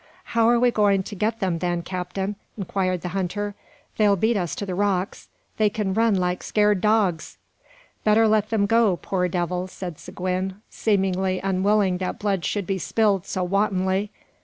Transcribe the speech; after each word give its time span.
"How 0.33 0.49
are 0.49 0.59
we 0.59 0.71
goin' 0.71 1.03
to 1.03 1.13
get 1.15 1.39
them, 1.41 1.59
then, 1.59 1.83
captain?" 1.83 2.35
inquired 2.57 3.01
the 3.01 3.09
hunter. 3.09 3.53
"They'll 3.97 4.15
beat 4.15 4.35
us 4.35 4.55
to 4.55 4.65
the 4.65 4.73
rocks; 4.73 5.29
they 5.57 5.69
kin 5.69 5.93
run 5.93 6.15
like 6.15 6.41
scared 6.41 6.81
dogs." 6.81 7.37
"Better 8.03 8.27
let 8.27 8.49
them 8.49 8.65
go, 8.65 8.97
poor 8.99 9.27
devils!" 9.27 9.71
said 9.71 9.99
Seguin, 9.99 10.59
seemingly 10.71 11.39
unwilling 11.43 11.99
that 11.99 12.17
blood 12.17 12.43
should 12.45 12.65
be 12.65 12.79
spilled 12.79 13.27
so 13.27 13.43
wantonly. 13.43 14.09